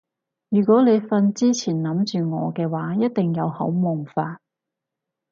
[0.49, 4.41] 如果你瞓之前諗住我嘅話一定有好夢發